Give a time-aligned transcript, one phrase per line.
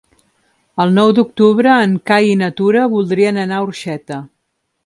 [0.85, 4.23] El nou d'octubre en Cai i na Tura voldrien anar a Orxeta.